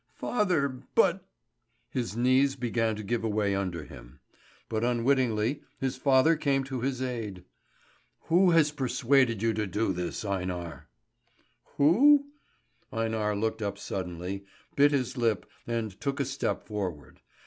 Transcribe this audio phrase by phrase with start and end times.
[0.15, 1.27] "Father but."
[1.91, 4.19] His knees began to give away under him;
[4.67, 7.43] but unwittingly his father came to his aid?
[8.21, 10.87] "Who has persuaded you to do this, Einar?"
[11.77, 12.25] "Who?"
[12.91, 14.43] Einar looked up suddenly,
[14.75, 17.21] bit his lip and took a step forward.